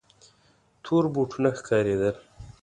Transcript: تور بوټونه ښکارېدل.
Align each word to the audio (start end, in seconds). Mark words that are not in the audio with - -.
تور 0.83 1.03
بوټونه 1.13 1.49
ښکارېدل. 1.57 2.15